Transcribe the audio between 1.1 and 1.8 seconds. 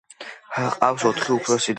ოთხი უფროსი და.